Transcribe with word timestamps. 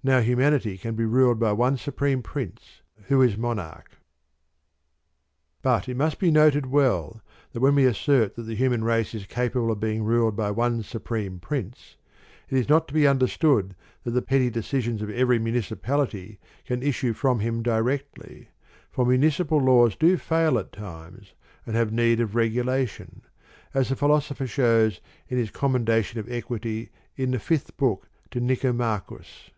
Now 0.00 0.20
humanity 0.20 0.78
can 0.78 0.94
be 0.94 1.04
ruled 1.04 1.40
by 1.40 1.50
one 1.52 1.76
supreme 1.76 2.22
Prince 2.22 2.82
who 3.06 3.20
is 3.20 3.36
Monarch. 3.36 3.90
2. 3.90 3.96
But 5.60 5.88
it 5.88 5.96
must 5.96 6.20
be 6.20 6.30
noted 6.30 6.66
well 6.66 7.20
that 7.50 7.58
when 7.58 7.74
we 7.74 7.84
assert 7.84 8.36
that 8.36 8.44
the 8.44 8.54
human 8.54 8.84
race 8.84 9.12
is 9.12 9.26
capable 9.26 9.72
of 9.72 9.80
being 9.80 10.04
ruled 10.04 10.36
by 10.36 10.52
one 10.52 10.84
supreme 10.84 11.40
Prince, 11.40 11.96
it 12.48 12.56
is 12.56 12.68
not 12.68 12.86
to 12.86 12.94
be 12.94 13.08
understood 13.08 13.74
that 14.04 14.12
the 14.12 14.22
petty 14.22 14.50
decisions 14.50 15.02
of 15.02 15.10
every 15.10 15.40
municipality 15.40 16.38
can 16.64 16.80
issue 16.80 17.12
from 17.12 17.40
him 17.40 17.60
directly, 17.60 18.50
for 18.92 19.04
municipal 19.04 19.58
laws 19.60 19.96
do 19.96 20.16
fail 20.16 20.60
at 20.60 20.70
times 20.70 21.34
and 21.66 21.74
have 21.74 21.90
need 21.90 22.20
of 22.20 22.36
regulation, 22.36 23.22
as 23.74 23.88
the 23.88 23.96
Philosopher 23.96 24.46
shows 24.46 25.00
in 25.28 25.38
his 25.38 25.50
com 25.50 25.74
mendation 25.74 26.18
of 26.18 26.30
equity' 26.30 26.90
in 27.16 27.32
the 27.32 27.40
fifth 27.40 27.76
book 27.76 28.08
to 28.30 28.38
Ni 28.38 28.54
comachus. 28.54 29.50